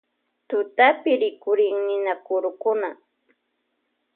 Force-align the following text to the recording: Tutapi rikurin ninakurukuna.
Tutapi 0.49 1.11
rikurin 1.21 1.75
ninakurukuna. 1.85 2.89